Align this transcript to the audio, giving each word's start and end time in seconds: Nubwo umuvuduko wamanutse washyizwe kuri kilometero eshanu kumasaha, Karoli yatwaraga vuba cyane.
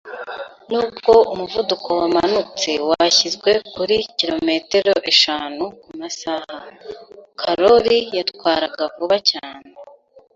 Nubwo 0.69 1.13
umuvuduko 1.33 1.89
wamanutse 1.99 2.69
washyizwe 2.89 3.51
kuri 3.73 3.95
kilometero 4.17 4.93
eshanu 5.11 5.63
kumasaha, 5.83 6.55
Karoli 7.39 7.97
yatwaraga 8.17 8.83
vuba 8.95 9.17
cyane. 9.31 9.69